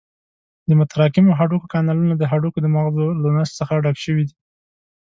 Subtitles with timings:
[0.67, 4.35] د متراکمو هډوکو کانالونه د هډوکو د مغزو له نسج څخه ډک شوي دي.